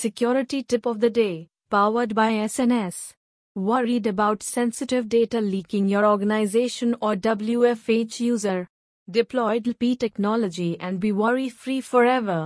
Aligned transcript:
Security 0.00 0.58
tip 0.62 0.86
of 0.86 1.00
the 1.00 1.10
day, 1.10 1.48
powered 1.70 2.14
by 2.18 2.26
SNS. 2.48 2.98
Worried 3.56 4.06
about 4.06 4.44
sensitive 4.44 5.08
data 5.08 5.40
leaking 5.40 5.88
your 5.88 6.06
organization 6.06 6.94
or 7.02 7.16
WFH 7.16 8.20
user? 8.20 8.68
Deploy 9.10 9.58
DLP 9.58 9.98
technology 9.98 10.70
and 10.78 11.00
be 11.00 11.10
worry 11.10 11.48
free 11.48 11.80
forever. 11.80 12.38